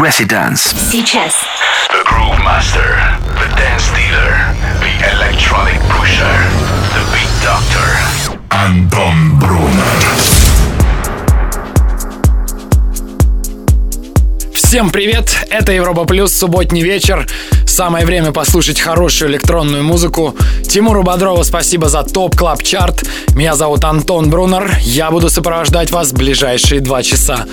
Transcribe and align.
Residence. 0.00 0.74
Сейчас. 0.90 1.34
The 1.90 2.02
Groove 2.06 2.38
Master, 2.42 2.96
the 3.36 3.48
Dance 3.54 3.90
Dealer, 3.94 4.32
the 4.80 4.94
Electronic 5.12 5.78
Pusher, 5.90 6.36
the 6.94 7.04
Beat 7.12 7.28
Doctor. 7.44 8.38
Anton 8.48 9.38
Brunner. 9.38 10.40
Всем 14.54 14.88
привет! 14.88 15.46
Это 15.50 15.72
Европа 15.72 16.06
Плюс, 16.06 16.32
субботний 16.32 16.82
вечер. 16.82 17.26
Самое 17.66 18.06
время 18.06 18.32
послушать 18.32 18.80
хорошую 18.80 19.30
электронную 19.30 19.84
музыку. 19.84 20.34
Тимуру 20.66 21.02
Бодрову 21.02 21.44
спасибо 21.44 21.90
за 21.90 22.04
топ 22.04 22.36
клаб 22.36 22.62
чарт. 22.62 23.04
Меня 23.34 23.54
зовут 23.54 23.84
Антон 23.84 24.30
Брунер. 24.30 24.78
Я 24.80 25.10
буду 25.10 25.28
сопровождать 25.28 25.90
вас 25.90 26.12
в 26.12 26.14
ближайшие 26.14 26.80
два 26.80 27.02
часа. 27.02 27.44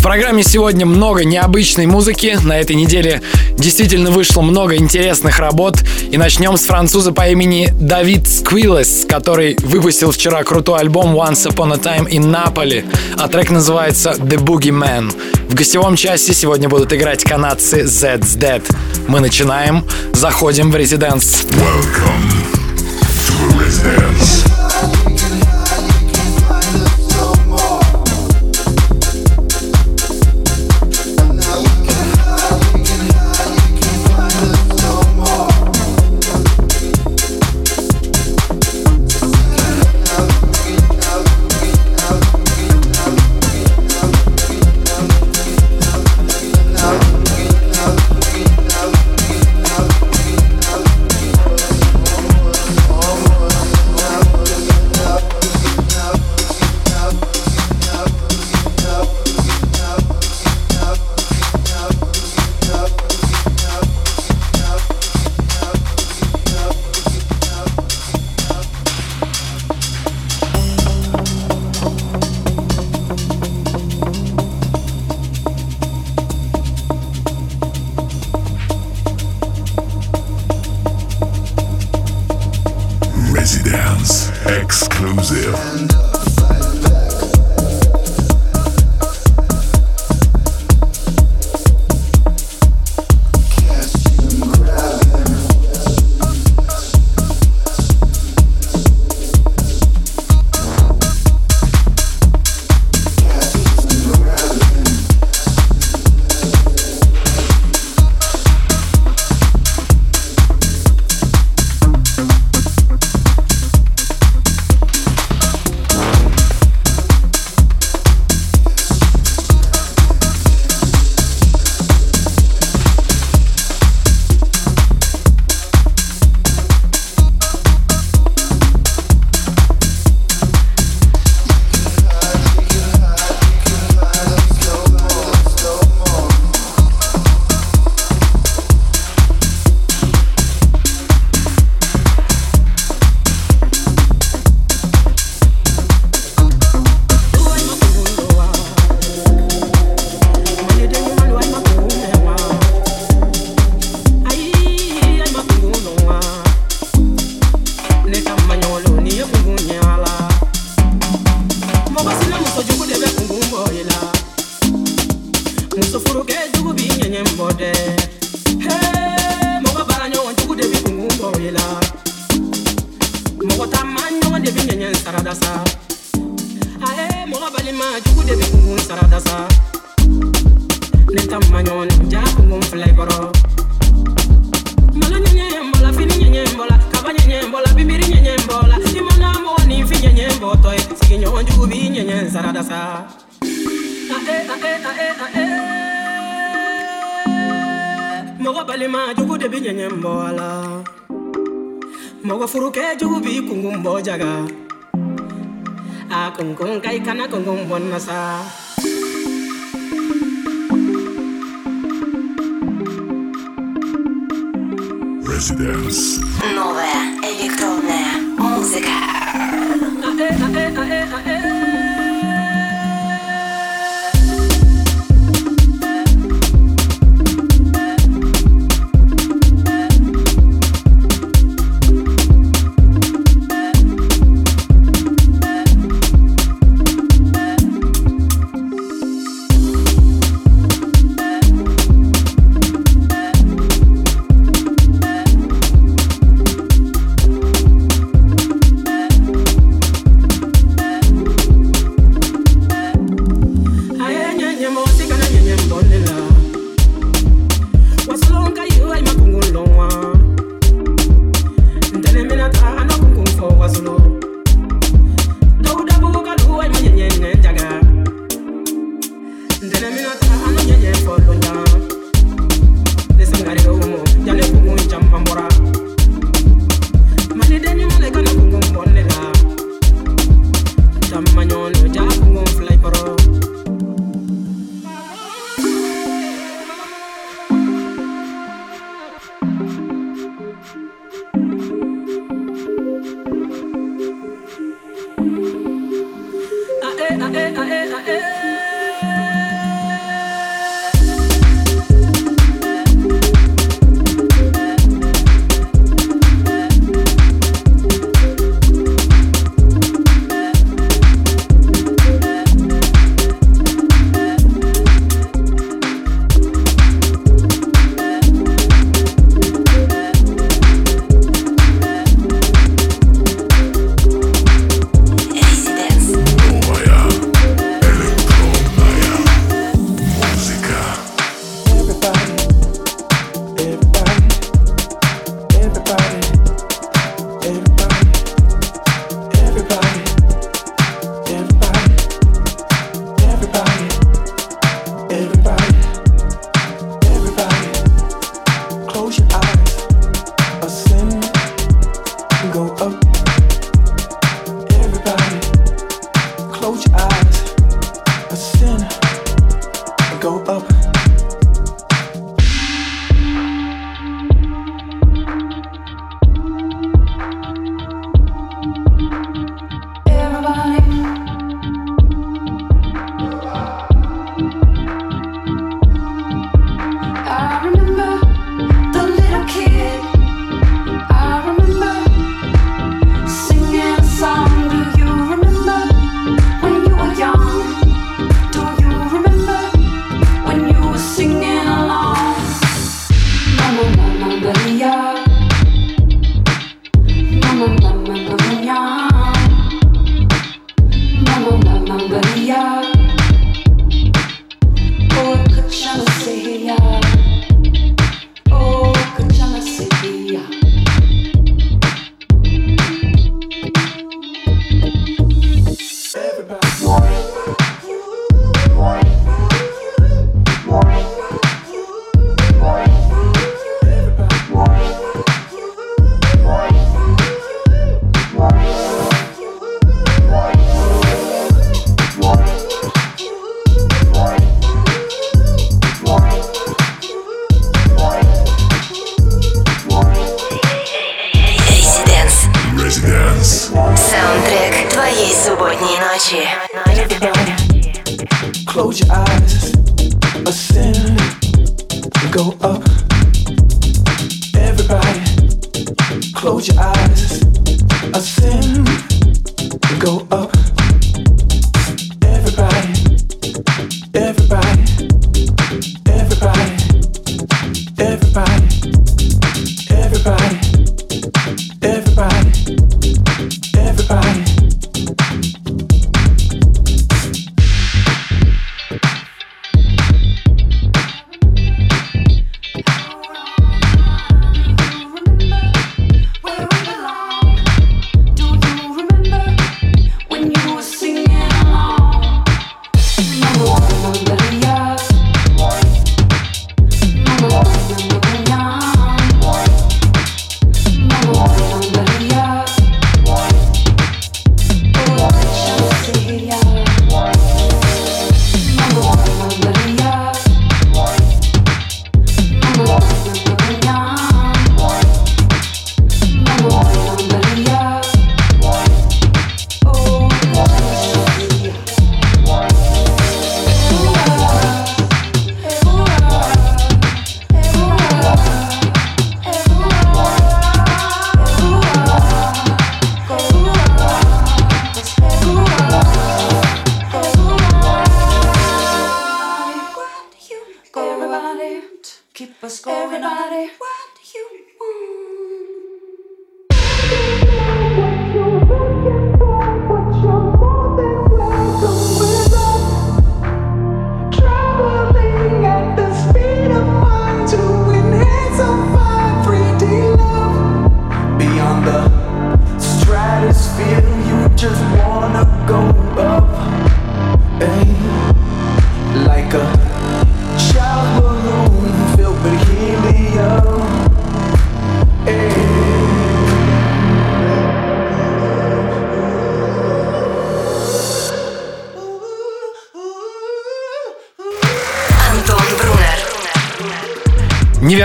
В 0.00 0.02
программе 0.02 0.42
сегодня 0.42 0.86
много 0.86 1.26
необычной 1.26 1.84
музыки. 1.84 2.38
На 2.42 2.58
этой 2.58 2.74
неделе 2.74 3.20
действительно 3.58 4.10
вышло 4.10 4.40
много 4.40 4.76
интересных 4.76 5.38
работ. 5.38 5.84
И 6.10 6.16
начнем 6.16 6.56
с 6.56 6.62
француза 6.62 7.12
по 7.12 7.28
имени 7.28 7.68
Давид 7.78 8.26
Сквилес, 8.26 9.04
который 9.06 9.58
выпустил 9.60 10.10
вчера 10.10 10.42
крутой 10.42 10.80
альбом 10.80 11.14
Once 11.14 11.46
Upon 11.46 11.74
a 11.74 11.76
Time 11.76 12.08
in 12.08 12.32
Napoli, 12.32 12.82
а 13.18 13.28
трек 13.28 13.50
называется 13.50 14.12
The 14.12 14.38
Boogie 14.38 14.72
Man. 14.72 15.12
В 15.50 15.54
гостевом 15.54 15.96
часе 15.96 16.32
сегодня 16.32 16.70
будут 16.70 16.94
играть 16.94 17.22
канадцы 17.22 17.82
Zed's 17.82 18.38
Dead. 18.38 18.62
Мы 19.06 19.20
начинаем, 19.20 19.84
заходим 20.14 20.70
в 20.70 20.76
резиденс. 20.76 21.44
Welcome 21.50 22.30
to 23.26 23.52
the. 23.52 23.60
Residence 23.60 24.99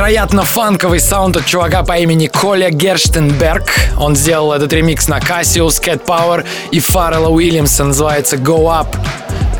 невероятно 0.05 0.43
фанковый 0.43 0.99
саунд 0.99 1.35
от 1.35 1.47
чувака 1.47 1.81
по 1.81 1.97
имени 1.97 2.27
Коля 2.27 2.69
Герштенберг. 2.69 3.63
Он 3.97 4.15
сделал 4.15 4.53
этот 4.53 4.71
ремикс 4.71 5.07
на 5.07 5.17
Cassius, 5.17 5.81
Cat 5.81 6.05
Power 6.05 6.45
и 6.69 6.79
Фаррелла 6.79 7.29
Уильямса, 7.29 7.85
называется 7.85 8.35
Go 8.35 8.65
Up. 8.65 8.87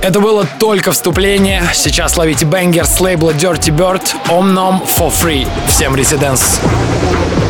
Это 0.04 0.20
было 0.20 0.46
только 0.60 0.92
вступление. 0.92 1.64
Сейчас 1.74 2.16
ловите 2.16 2.46
бенгер 2.46 2.86
с 2.86 3.00
лейбла 3.00 3.32
Dirty 3.32 3.76
Bird 3.76 4.04
Omnom 4.28 4.82
for 4.86 5.12
free. 5.12 5.48
Всем 5.68 5.96
резиденс. 5.96 6.60
Резиденс. 6.62 7.45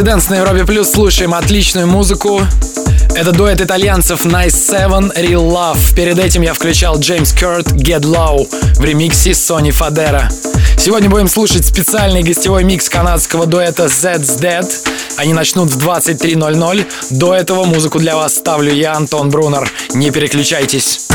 Резиденс 0.00 0.30
на 0.30 0.36
Европе 0.36 0.64
Плюс. 0.64 0.90
Слушаем 0.90 1.34
отличную 1.34 1.86
музыку. 1.86 2.40
Это 3.14 3.32
дуэт 3.32 3.60
итальянцев 3.60 4.24
Nice 4.24 4.46
Seven 4.46 5.14
Real 5.14 5.46
Love. 5.46 5.94
Перед 5.94 6.18
этим 6.18 6.40
я 6.40 6.54
включал 6.54 6.98
Джеймс 6.98 7.34
Кёрт 7.34 7.66
Get 7.72 8.00
Low 8.00 8.48
в 8.76 8.82
ремиксе 8.82 9.32
Sony 9.32 9.68
Fadera. 9.68 10.30
Сегодня 10.78 11.10
будем 11.10 11.28
слушать 11.28 11.66
специальный 11.66 12.22
гостевой 12.22 12.64
микс 12.64 12.88
канадского 12.88 13.44
дуэта 13.44 13.84
Zed's 13.84 14.40
Dead. 14.40 14.66
Они 15.18 15.34
начнут 15.34 15.68
в 15.68 15.86
23.00. 15.86 16.86
До 17.10 17.34
этого 17.34 17.64
музыку 17.64 17.98
для 17.98 18.16
вас 18.16 18.36
ставлю 18.36 18.72
я, 18.72 18.94
Антон 18.94 19.28
Брунер. 19.28 19.70
Не 19.92 20.10
переключайтесь. 20.10 21.08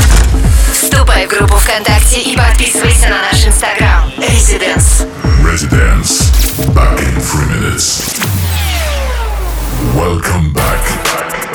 Вступай 0.72 1.26
в 1.26 1.30
группу 1.30 1.56
ВКонтакте 1.56 2.20
и 2.20 2.36
подписывайся 2.36 3.08
на 3.08 3.22
наш 3.32 3.44
инстаграм. 3.44 4.12
Residence. 4.16 5.08
Residence. 5.42 6.30
Back 6.72 7.00
in 7.00 7.20
three 7.20 7.48
minutes. 7.48 8.25
Welcome 9.94 10.52
back. 10.52 11.45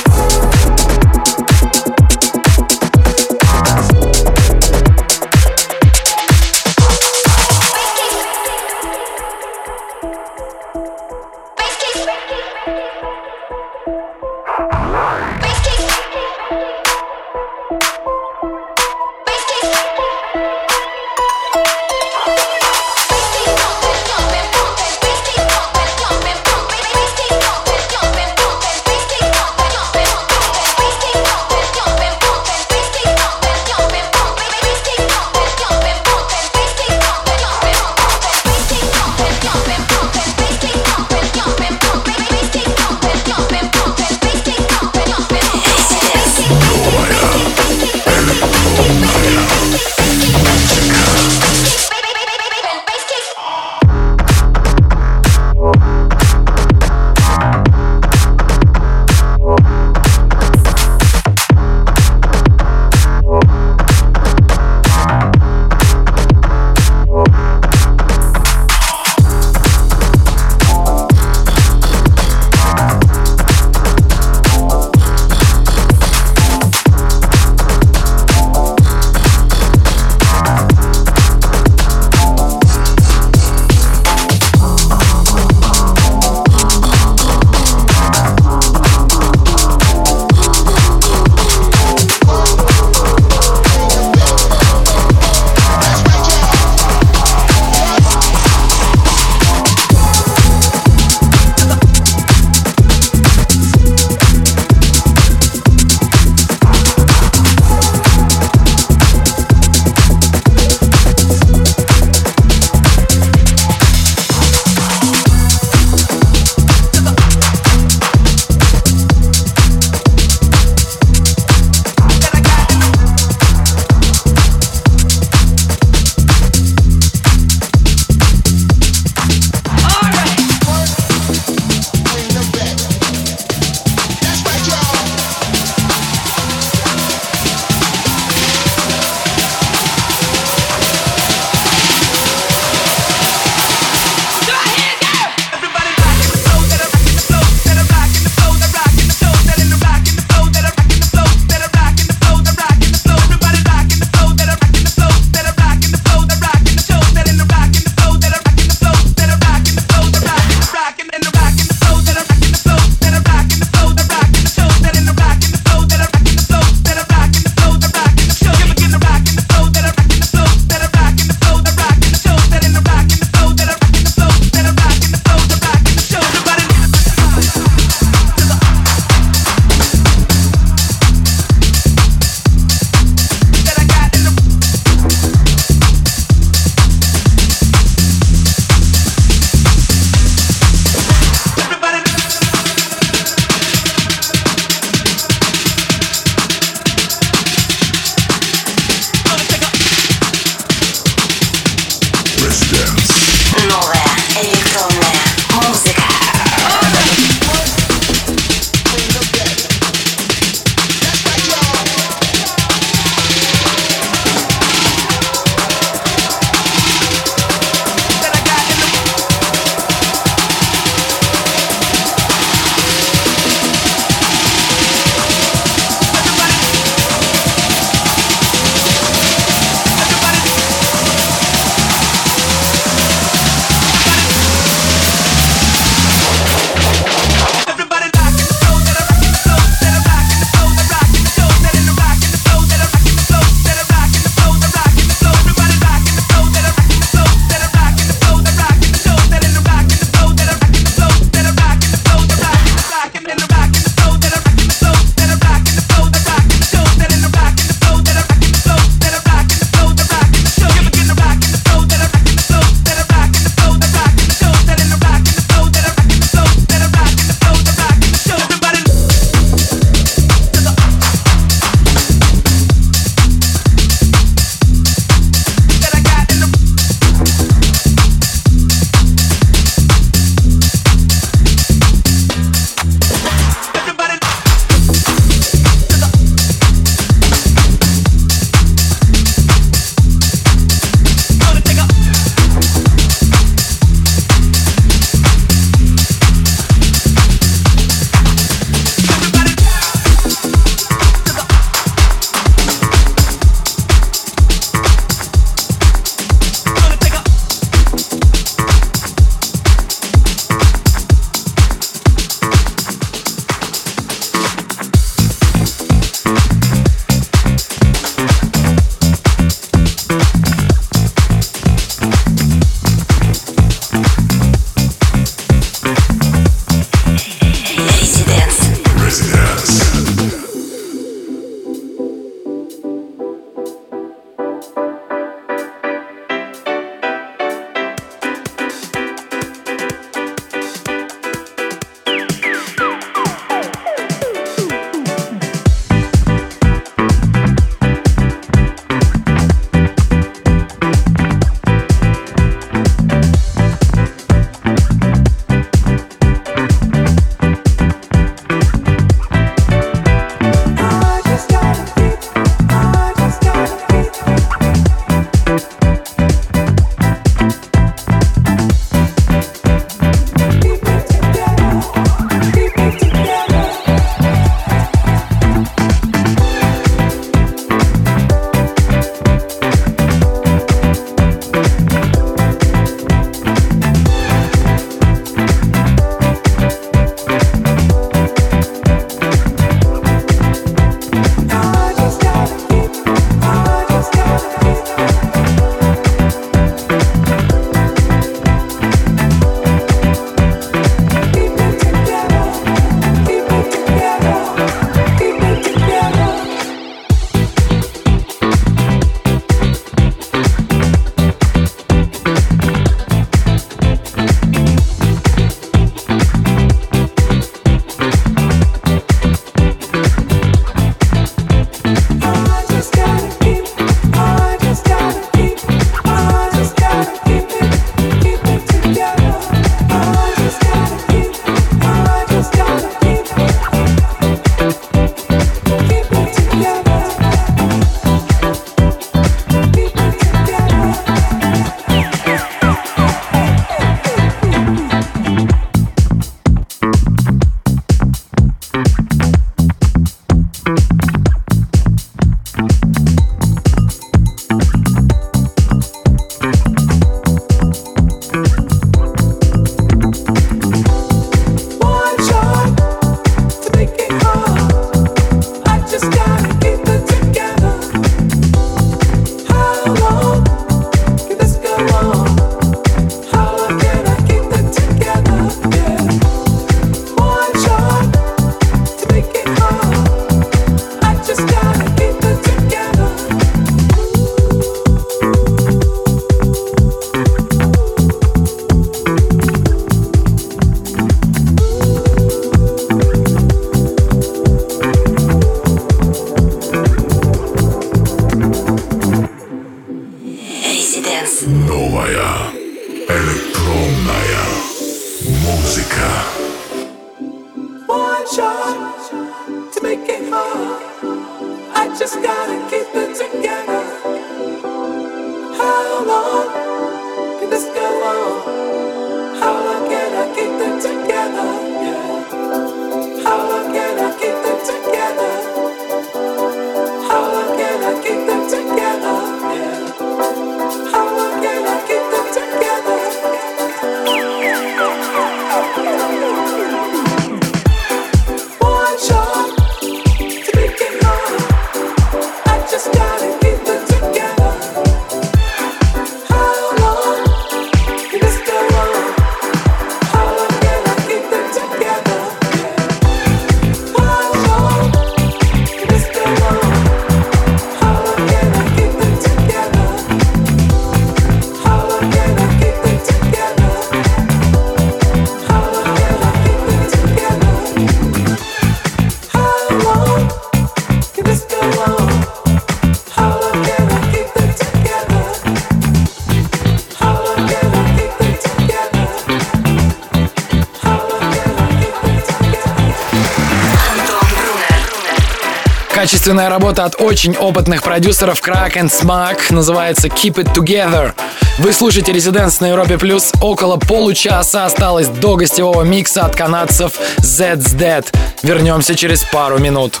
Качественная 586.24 586.48
работа 586.48 586.86
от 586.86 587.02
очень 587.02 587.36
опытных 587.36 587.82
продюсеров 587.82 588.40
Crack 588.40 588.76
and 588.76 588.90
Smack 588.90 589.52
называется 589.52 590.08
Keep 590.08 590.36
It 590.36 590.54
Together. 590.54 591.12
Вы 591.58 591.70
слушаете 591.74 592.14
Резиденс 592.14 592.60
на 592.60 592.68
Европе 592.70 592.96
Плюс. 592.96 593.30
Около 593.42 593.76
получаса 593.76 594.64
осталось 594.64 595.08
до 595.08 595.36
гостевого 595.36 595.82
микса 595.82 596.24
от 596.24 596.34
канадцев 596.34 596.94
Zed's 597.18 597.76
Dead. 597.76 598.06
Вернемся 598.42 598.94
через 598.94 599.22
пару 599.24 599.58
минут. 599.58 600.00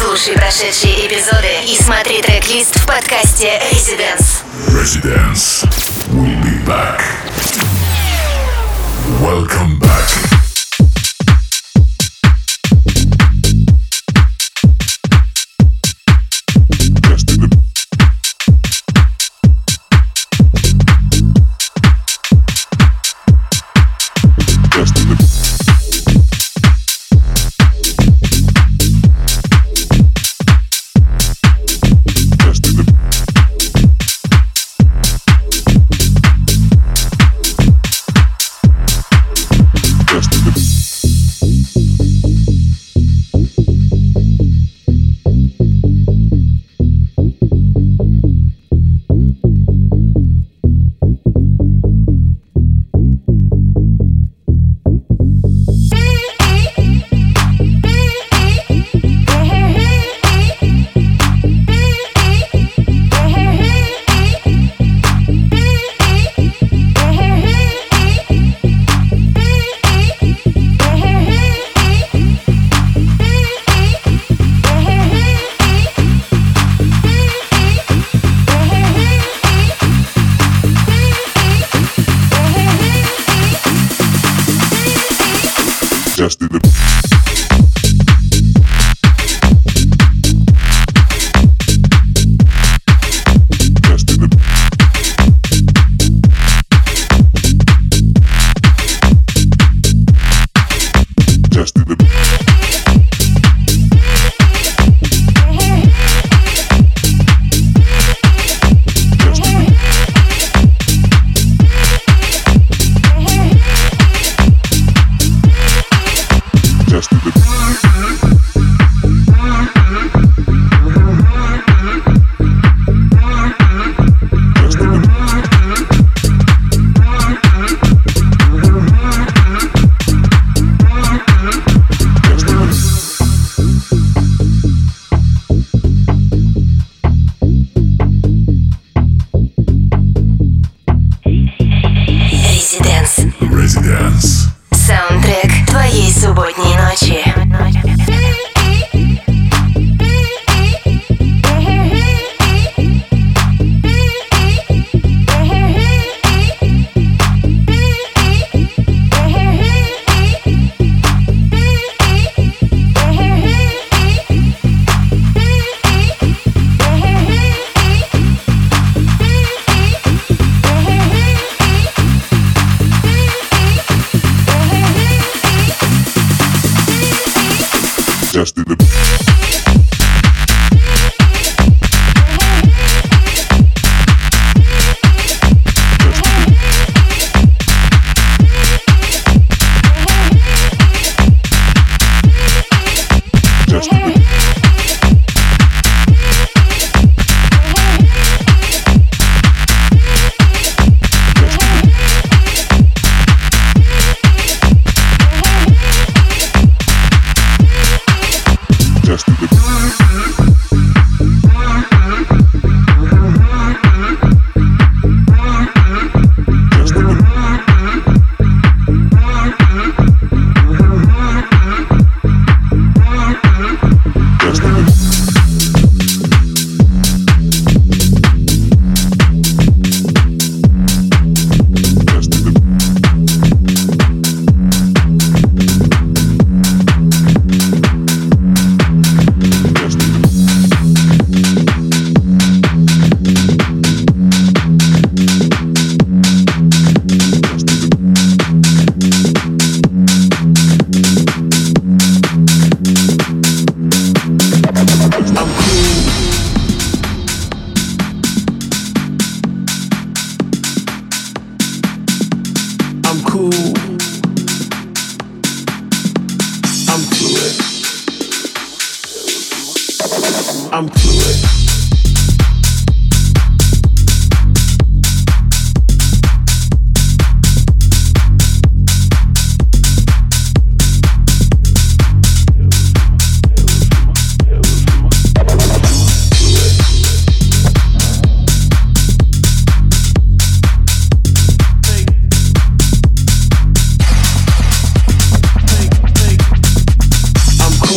Слушай 0.00 0.34
прошедшие 0.34 1.08
эпизоды 1.08 1.50
и 1.66 1.76
смотри 1.82 2.22
трек-лист 2.22 2.76
в 2.76 2.86
подкасте 2.86 3.60
Residents. 3.72 4.44
Residents. 4.68 5.66
We'll 6.12 6.40
be 6.40 6.64
back. 6.68 7.00
Welcome 9.20 9.80
back. 9.80 10.27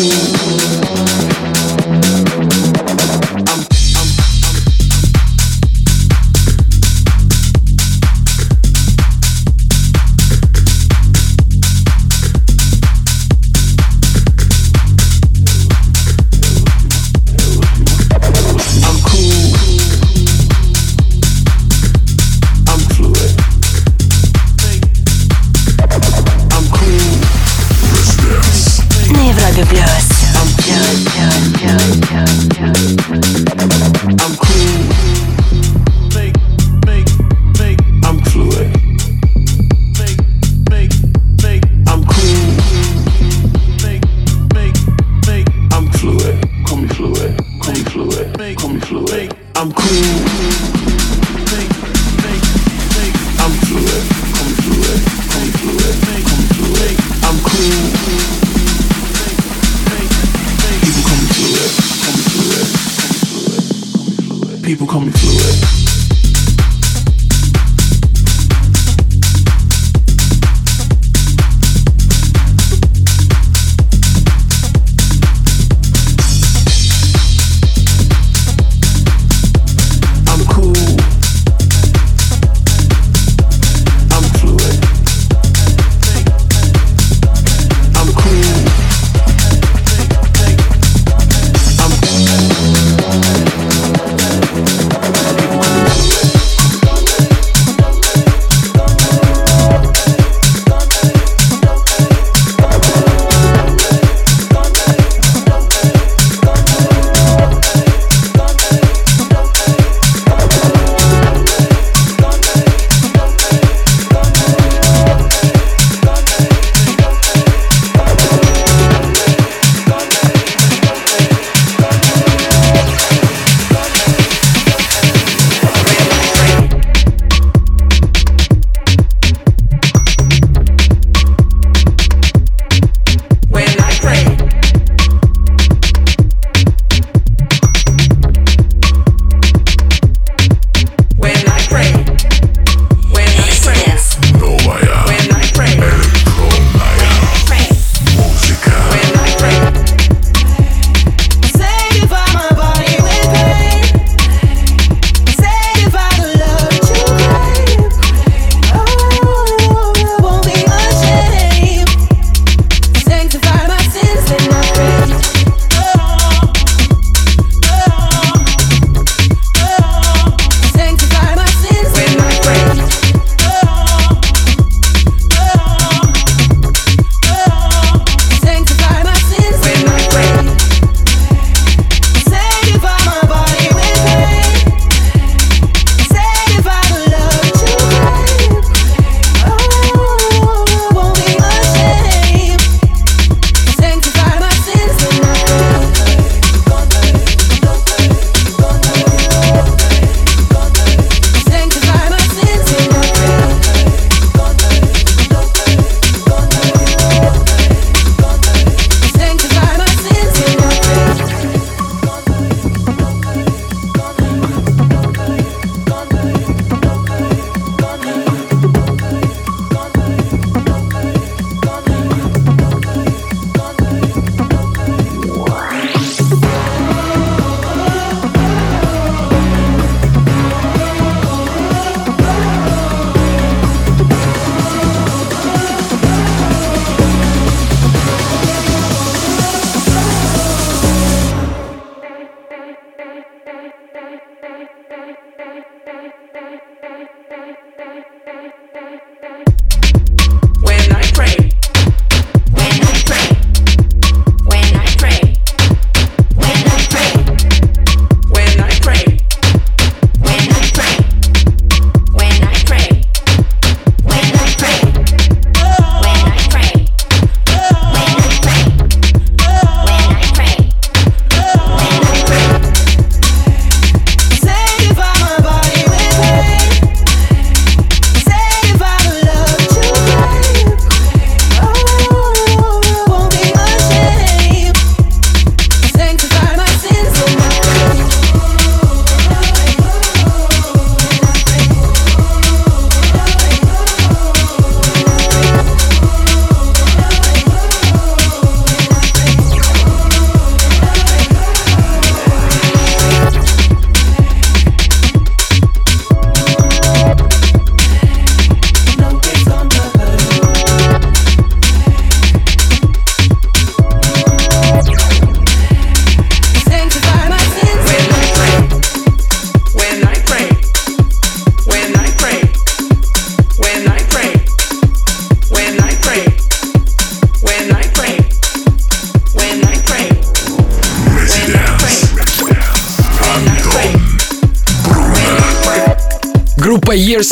you. 0.04 0.31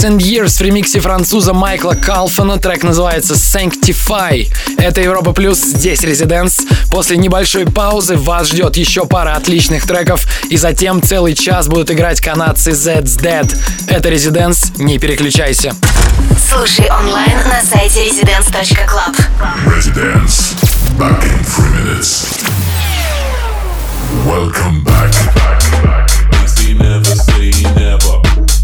and 0.09 0.19
Years 0.19 0.57
в 0.57 0.61
ремиксе 0.61 0.99
француза 0.99 1.53
Майкла 1.53 1.93
Калфана. 1.93 2.57
Трек 2.57 2.83
называется 2.83 3.35
Sanctify. 3.35 4.47
Это 4.77 5.01
Европа 5.01 5.33
Плюс, 5.33 5.59
здесь 5.59 6.01
Резиденс. 6.01 6.61
После 6.89 7.17
небольшой 7.17 7.65
паузы 7.65 8.15
вас 8.15 8.47
ждет 8.47 8.75
еще 8.77 9.05
пара 9.05 9.35
отличных 9.35 9.85
треков, 9.85 10.25
и 10.49 10.57
затем 10.57 11.03
целый 11.03 11.35
час 11.35 11.67
будут 11.67 11.91
играть 11.91 12.21
канадцы 12.21 12.71
Zed's 12.71 13.21
Dead. 13.21 13.55
Это 13.87 14.09
Резиденс, 14.09 14.71
не 14.77 14.97
переключайся. 14.97 15.75
Слушай 16.49 16.89
онлайн 16.89 17.37
на 17.47 17.61
сайте 17.61 18.07
residence.club. 18.09 19.15
Residence. 19.67 20.55
Back 20.97 21.23
in 21.23 21.43
three 21.45 21.71
minutes. 21.83 22.43
Welcome 24.25 24.83
back. 24.83 25.11
back, 25.35 25.59
back, 25.83 25.83
back. 25.83 26.09
Never 26.77 27.03
say 27.03 27.51
never. 27.75 28.58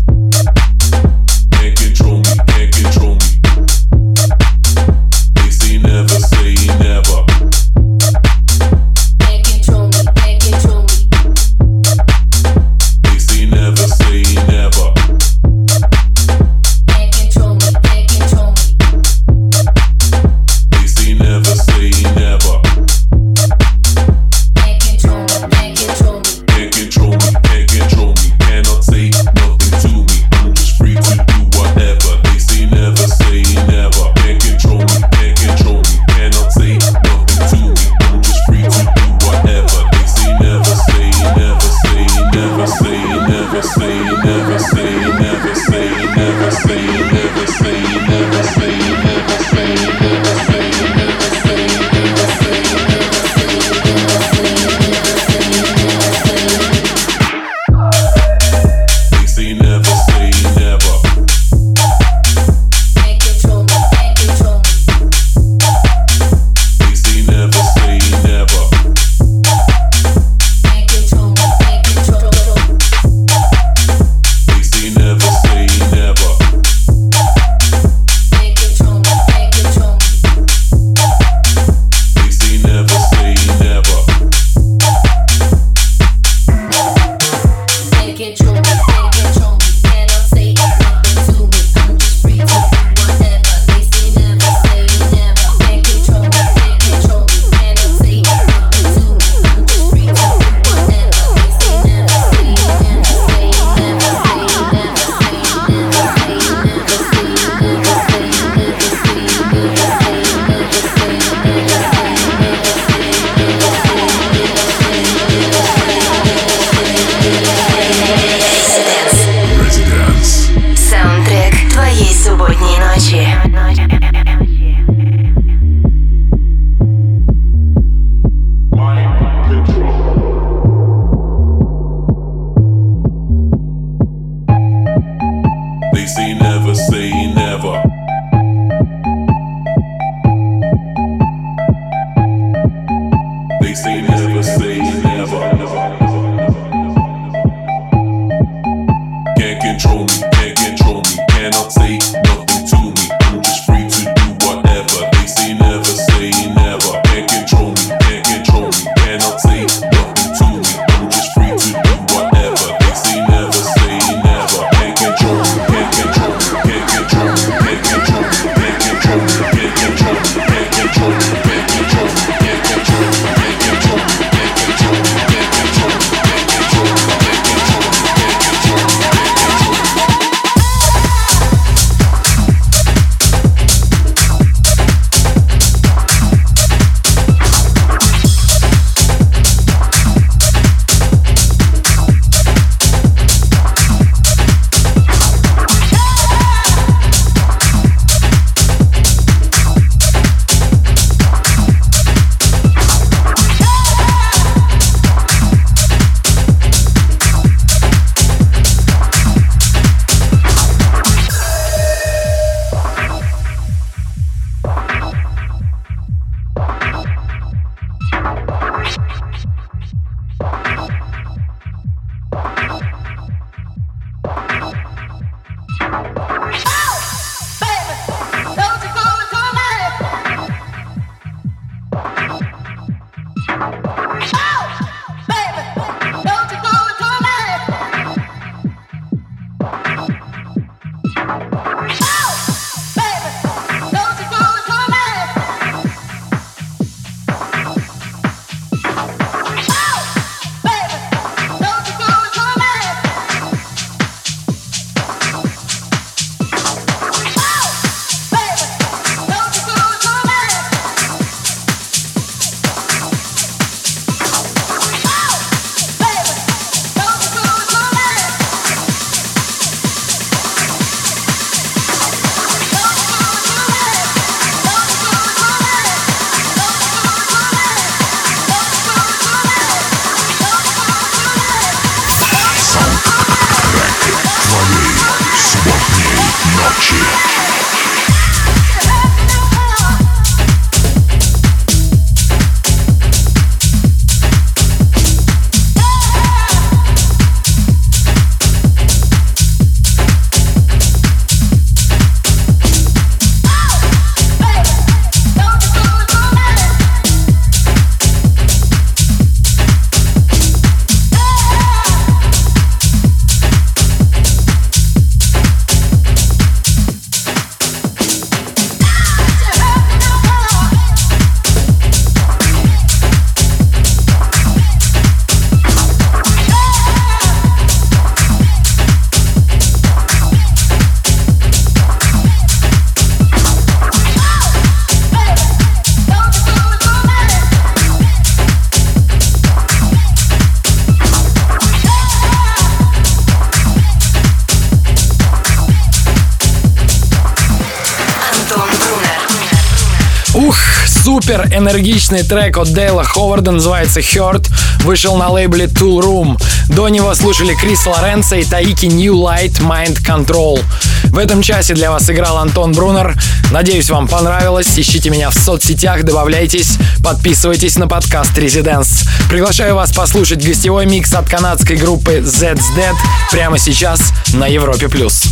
Супер 351.36 351.54
энергичный 351.54 352.24
трек 352.24 352.58
от 352.58 352.72
Дейла 352.72 353.04
Ховарда 353.04 353.52
называется 353.52 354.00
Hurt. 354.00 354.48
Вышел 354.84 355.18
на 355.18 355.30
лейбле 355.30 355.66
Tool 355.66 356.00
Room. 356.00 356.42
До 356.70 356.88
него 356.88 357.14
слушали 357.14 357.54
Крис 357.56 357.86
Лоренцо 357.86 358.36
и 358.36 358.46
Таики 358.46 358.86
New 358.86 359.16
Light 359.16 359.60
Mind 359.60 360.02
Control. 360.02 360.64
В 361.06 361.18
этом 361.18 361.42
часе 361.42 361.74
для 361.74 361.92
вас 361.92 362.10
играл 362.10 362.38
Антон 362.38 362.72
Брунер. 362.72 363.16
Надеюсь, 363.52 363.90
вам 363.90 364.08
понравилось. 364.08 364.68
Ищите 364.78 365.10
меня 365.10 365.30
в 365.30 365.34
соцсетях, 365.34 366.04
добавляйтесь, 366.04 366.78
подписывайтесь 367.04 367.76
на 367.78 367.90
подкаст 367.90 368.38
Residence. 368.38 369.06
Приглашаю 369.30 369.76
вас 369.76 369.92
послушать 369.92 370.42
гостевой 370.42 370.86
микс 370.86 371.14
от 371.14 371.30
канадской 371.30 371.76
группы 371.76 372.20
Zed's 372.20 372.64
Dead 372.78 372.96
прямо 373.32 373.58
сейчас 373.58 374.00
на 374.34 374.48
Европе+. 374.48 374.88
плюс. 374.88 375.24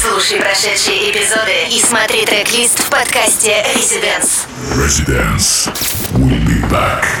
Слушай 0.00 0.38
прошедшие 0.38 1.10
эпизоды 1.10 1.74
и 1.76 1.80
смотри 1.80 2.24
трек-лист 2.24 2.78
в 2.78 2.88
подкасте 2.88 3.64
Residence. 3.74 4.43
Residence. 4.76 5.68
We'll 6.12 6.44
be 6.46 6.60
back. 6.68 7.13